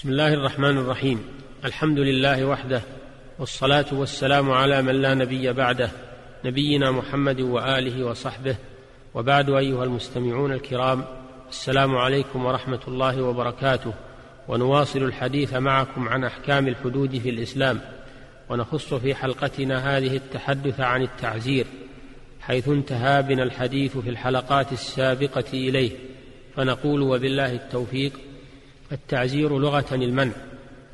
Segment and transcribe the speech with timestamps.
[0.00, 1.24] بسم الله الرحمن الرحيم.
[1.64, 2.82] الحمد لله وحده
[3.38, 5.90] والصلاة والسلام على من لا نبي بعده
[6.44, 8.56] نبينا محمد وآله وصحبه.
[9.14, 11.04] وبعد أيها المستمعون الكرام
[11.48, 13.92] السلام عليكم ورحمة الله وبركاته.
[14.48, 17.80] ونواصل الحديث معكم عن أحكام الحدود في الإسلام.
[18.50, 21.66] ونخص في حلقتنا هذه التحدث عن التعزير
[22.40, 25.90] حيث انتهى بنا الحديث في الحلقات السابقة إليه.
[26.56, 28.12] فنقول وبالله التوفيق
[28.92, 30.32] التعزير لغة المنع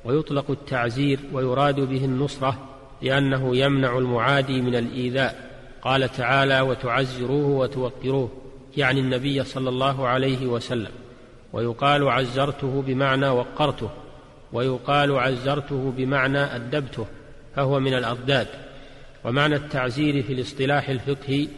[0.04, 2.68] ويطلق التعزير ويراد به النصرة
[3.02, 5.46] لأنه يمنع المعادي من الإيذاء.
[5.82, 8.30] قال تعالى وتعزروه وتوقروه
[8.76, 10.90] يعني النبي صلى الله عليه وسلم.
[11.52, 13.90] ويقال عزرته بمعنى وقرته
[14.52, 17.06] ويقال عزرته بمعنى أدبته
[17.56, 18.46] فهو من الأضداد.
[19.24, 21.48] ومعنى التعزير في الاصطلاح الفقهي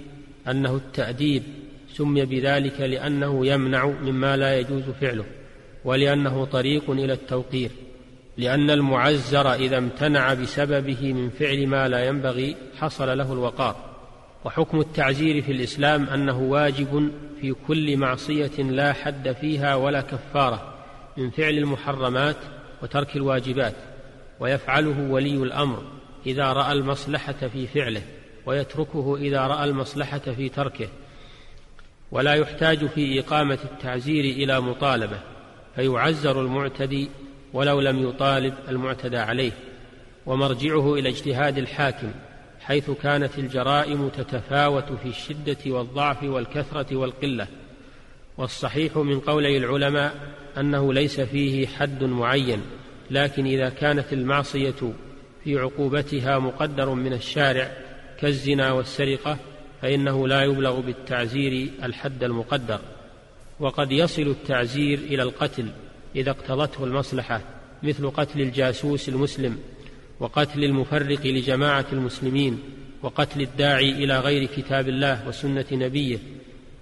[0.48, 1.42] أنه التأديب
[1.94, 5.24] سمي بذلك لأنه يمنع مما لا يجوز فعله.
[5.88, 7.70] ولأنه طريق إلى التوقير
[8.36, 13.76] لأن المعزر إذا امتنع بسببه من فعل ما لا ينبغي حصل له الوقار.
[14.44, 20.74] وحكم التعزير في الإسلام أنه واجب في كل معصية لا حد فيها ولا كفارة
[21.16, 22.36] من فعل المحرمات
[22.82, 23.76] وترك الواجبات
[24.40, 25.82] ويفعله ولي الأمر
[26.26, 28.02] إذا رأى المصلحة في فعله
[28.46, 30.88] ويتركه إذا رأى المصلحة في تركه.
[32.12, 35.37] ولا يحتاج في إقامة التعزير إلى مطالبة.
[35.78, 37.08] فيعزر المعتدي
[37.52, 39.52] ولو لم يطالب المعتدى عليه
[40.26, 42.10] ومرجعه إلى اجتهاد الحاكم
[42.60, 47.46] حيث كانت الجرائم تتفاوت في الشدة والضعف والكثرة والقلة.
[48.38, 50.14] والصحيح من قولي العلماء
[50.58, 52.62] أنه ليس فيه حد معين
[53.10, 54.92] لكن إذا كانت المعصية
[55.44, 57.72] في عقوبتها مقدر من الشارع
[58.20, 59.38] كالزنا والسرقة
[59.82, 62.80] فإنه لا يبلغ بالتعزير الحد المقدر.
[63.60, 65.68] وقد يصل التعزير إلى القتل
[66.16, 67.40] إذا اقتضته المصلحة
[67.82, 69.58] مثل قتل الجاسوس المسلم
[70.20, 72.58] وقتل المفرق لجماعة المسلمين
[73.02, 76.18] وقتل الداعي إلى غير كتاب الله وسنة نبيه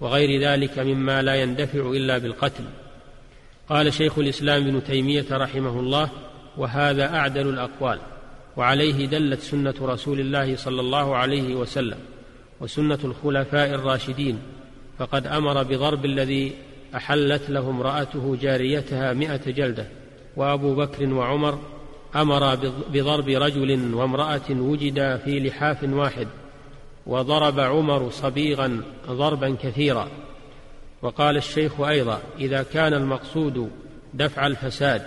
[0.01, 2.63] وغير ذلك مما لا يندفع إلا بالقتل.
[3.69, 6.09] قال شيخ الإسلام ابن تيمية رحمه الله
[6.57, 7.99] وهذا أعدل الأقوال
[8.57, 11.97] وعليه دلت سنة رسول الله صلى الله عليه وسلم
[12.61, 14.39] وسنة الخلفاء الراشدين
[14.99, 16.53] فقد أمر بضرب الذي
[16.95, 19.87] أحلت له امرأته جاريتها مئة جلدة
[20.35, 21.59] وأبو بكر وعمر
[22.15, 22.55] أمر
[22.93, 26.27] بضرب رجل وامرأة وجدا في لحاف واحد
[27.07, 30.07] وضرب عمر صبيغا ضربا كثيرا.
[31.01, 33.71] وقال الشيخ أيضا إذا كان المقصود
[34.13, 35.01] دفع الفساد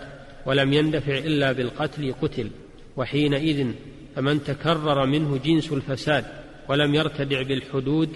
[0.47, 2.51] ولم يندفع إلا بالقتل قتل
[2.97, 3.73] وحينئذ
[4.17, 6.25] فمن تكرر منه جنس الفساد
[6.69, 8.09] ولم يرتدع بالحدود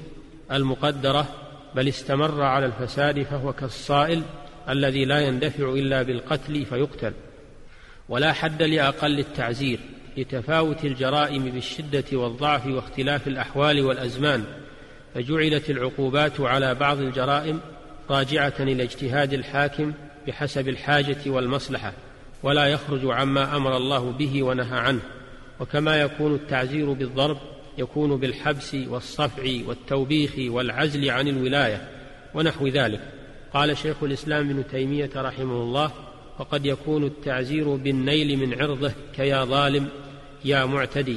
[0.53, 1.27] المقدرة
[1.75, 4.23] بل استمر على الفساد فهو كالصائل
[4.69, 7.13] الذي لا يندفع إلا بالقتل فيقتل.
[8.09, 9.79] ولا حد لأقل التعزير
[10.17, 14.45] لتفاوت الجرائم بالشدة والضعف واختلاف الأحوال والأزمان
[15.15, 17.61] فجعلت العقوبات على بعض الجرائم
[18.11, 19.93] راجعة إلى اجتهاد الحاكم
[20.27, 21.93] بحسب الحاجة والمصلحة
[22.43, 25.01] ولا يخرج عما أمر الله به ونهى عنه.
[25.61, 27.39] وكما يكون التعزير بالضرب
[27.79, 31.89] يكون بالحبس والصفع والتوبيخ والعزل عن الولاية
[32.35, 33.01] ونحو ذلك.
[33.55, 35.91] قال شيخ الإسلام ابن تيمية رحمه الله
[36.39, 39.89] وقد يكون التعزير بالنيل من عرضه كيا ظالم
[40.45, 41.17] يا معتدي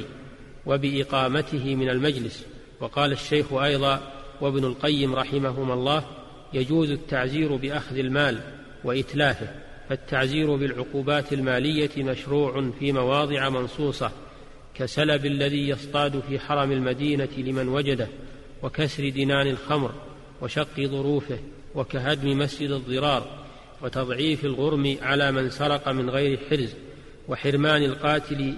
[0.66, 2.46] وبإقامته من المجلس
[2.80, 6.04] وقال الشيخ أيضا وابن القيم رحمهما الله
[6.52, 8.40] يجوز التعزير بأخذ المال
[8.84, 9.48] وإتلافه
[9.88, 14.10] فالتعزير بالعقوبات المالية مشروع في مواضع منصوصة
[14.78, 18.08] كسلب الذي يصطاد في حرم المدينة لمن وجده
[18.62, 19.92] وكسر دنان الخمر
[20.42, 21.38] وشق ظروفه
[21.74, 23.38] وكهدم مسجد الضرار
[23.82, 26.74] وتضعيف الغرم على من سرق من غير حرز
[27.28, 28.54] وحرمان القاتل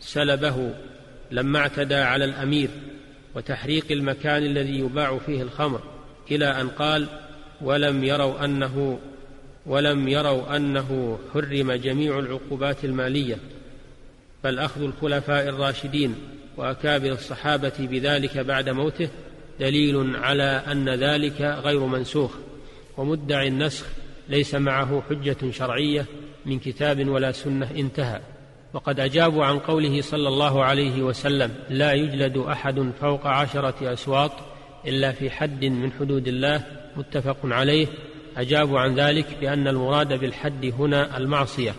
[0.00, 0.74] سلبه
[1.30, 2.70] لما اعتدى على الأمير
[3.34, 5.80] وتحريق المكان الذي يباع فيه الخمر
[6.30, 7.06] إلى أن قال
[7.60, 8.98] ولم يروا أنه
[9.66, 13.38] ولم يروا أنه حرم جميع العقوبات المالية.
[14.44, 16.14] بل أخذ الخلفاء الراشدين
[16.56, 19.08] وأكابر الصحابة بذلك بعد موته
[19.60, 22.30] دليل على أن ذلك غير منسوخ
[22.96, 23.86] ومدعي النسخ
[24.28, 26.06] ليس معه حجة شرعية
[26.46, 28.20] من كتاب ولا سنة انتهى.
[28.74, 34.32] وقد أجابوا عن قوله صلى الله عليه وسلم لا يجلد أحد فوق عشرة أسواط
[34.86, 36.64] إلا في حد من حدود الله
[36.96, 37.86] متفق عليه.
[38.36, 41.74] أجابوا عن ذلك بأن المراد بالحد هنا المعصية.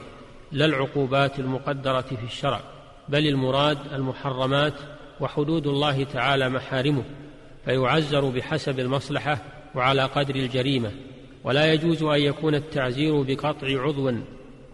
[0.53, 2.61] لا العقوبات المقدرة في الشرع
[3.09, 4.73] بل المراد المحرمات
[5.19, 7.03] وحدود الله تعالى محارمه
[7.65, 9.37] فيعزر بحسب المصلحة
[9.75, 10.91] وعلى قدر الجريمة
[11.43, 14.11] ولا يجوز أن يكون التعزير بقطع عضو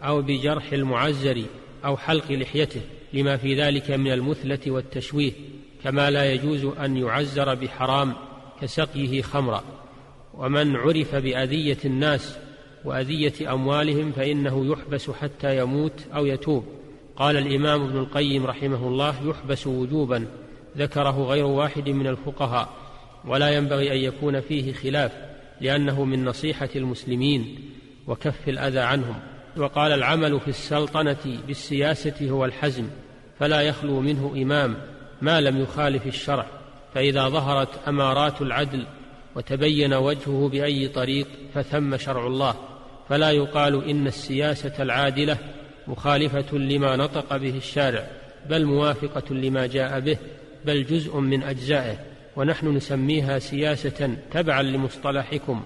[0.04, 1.44] أو بجرح المعزر
[1.86, 2.82] أو حلق لحيته
[3.14, 5.32] لما في ذلك من المثلة والتشويه
[5.84, 8.14] كما لا يجوز أن يعزر بحرام
[8.62, 9.64] كسقيه خمرا.
[10.34, 12.38] ومن عرف بأذية الناس
[12.86, 16.66] وأذية أموالهم فإنه يحبس حتى يموت أو يتوب.
[17.16, 20.28] قال الإمام ابن القيم رحمه الله يحبس وجوبا
[20.78, 22.70] ذكره غير واحد من الفقهاء
[23.26, 25.12] ولا ينبغي أن يكون فيه خلاف
[25.62, 27.60] لأنه من نصيحة المسلمين
[28.08, 29.16] وكف الأذى عنهم.
[29.58, 32.88] وقال العمل في السلطنة بالسياسة هو الحزم
[33.40, 34.76] فلا يخلو منه إمام
[35.22, 36.46] ما لم يخالف الشرع.
[36.94, 38.86] فإذا ظهرت أمارات العدل
[39.36, 42.69] وتبين وجهه بأي طريق فثم شرع الله.
[43.10, 45.38] فلا يقال إن السياسة العادلة
[45.88, 48.08] مخالفة لما نطق به الشارع
[48.50, 50.18] بل موافقة لما جاء به
[50.66, 51.98] بل جزء من أجزائه
[52.36, 55.64] ونحن نسميها سياسة تبعا لمصطلحكم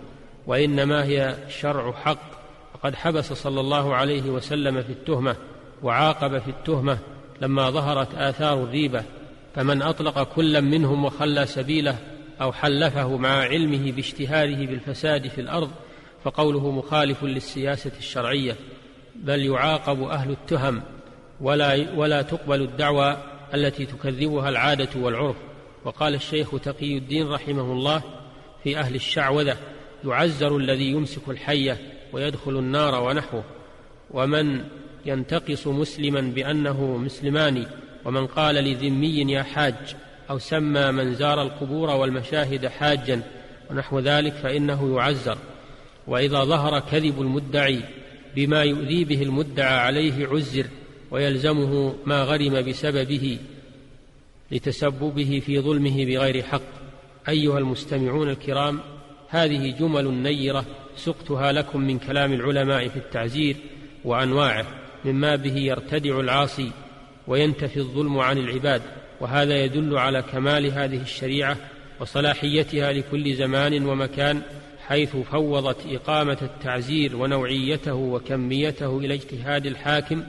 [0.47, 2.33] وإنما هي شرع حق
[2.73, 5.35] وقد حبس صلى الله عليه وسلم في التهمة
[5.83, 6.97] وعاقب في التهمة
[7.41, 9.03] لما ظهرت آثار الريبة
[9.55, 11.95] فمن أطلق كلا منهم وخلى سبيله
[12.41, 15.71] أو حلفه مع علمه باشتهاره بالفساد في الأرض
[16.23, 18.55] فقوله مخالف للسياسة الشرعية
[19.15, 20.81] بل يعاقب أهل التهم
[21.41, 23.17] ولا ولا تقبل الدعوى
[23.53, 25.35] التي تكذبها العادة والعرف.
[25.85, 28.01] وقال الشيخ تقي الدين رحمه الله
[28.63, 29.57] في أهل الشعوذة
[30.05, 31.77] يعزر الذي يمسك الحية
[32.13, 33.43] ويدخل النار ونحوه
[34.11, 34.63] ومن
[35.05, 37.65] ينتقص مسلما بأنه مسلمان
[38.05, 39.95] ومن قال لذمي يا حاج
[40.29, 43.21] أو سمى من زار القبور والمشاهد حاجا
[43.71, 45.37] ونحو ذلك فإنه يعزر.
[46.07, 47.79] وإذا ظهر كذب المدعي
[48.35, 50.65] بما يؤذي به المدعى عليه عزر
[51.11, 53.39] ويلزمه ما غرم بسببه
[54.51, 56.83] لتسببه في ظلمه بغير حق.
[57.29, 58.79] أيها المستمعون الكرام
[59.29, 60.65] هذه جمل نيرة
[60.95, 63.55] سقتها لكم من كلام العلماء في التعزير
[64.05, 64.65] وأنواعه
[65.05, 66.71] مما به يرتدع العاصي
[67.27, 68.81] وينتفي الظلم عن العباد
[69.21, 71.57] وهذا يدل على كمال هذه الشريعة
[71.99, 74.41] وصلاحيتها لكل زمان ومكان
[74.93, 80.23] حيث فوضت إقامة التعزير ونوعيته وكميته إلى اجتهاد الحاكم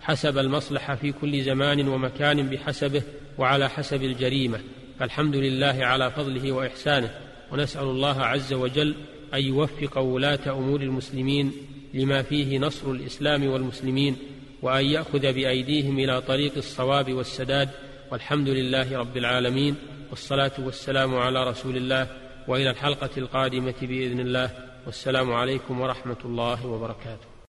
[0.00, 3.02] حسب المصلحة في كل زمان ومكان بحسبه
[3.38, 4.60] وعلى حسب الجريمة.
[4.98, 7.10] فالحمد لله على فضله وإحسانه
[7.52, 8.94] ونسأل الله عز وجل
[9.34, 11.52] أن يوفق ولاة أمور المسلمين
[11.94, 14.16] لما فيه نصر الإسلام والمسلمين
[14.62, 17.68] وأن يأخذ بأيديهم إلى طريق الصواب والسداد.
[18.10, 19.76] والحمد لله رب العالمين
[20.10, 24.50] والصلاة والسلام على رسول الله وإلى الحلقة القادمة بإذن الله.
[24.86, 27.31] والسلام عليكم ورحمة الله وبركاته.